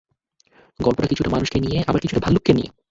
গল্পটা 0.79 1.07
কিছুটা 1.07 1.29
মানুষকে 1.29 1.57
নিয়ে, 1.59 1.79
আবার 1.87 2.01
কিছুটা 2.01 2.21
ভালুককে 2.21 2.51
নিয়ে। 2.53 2.69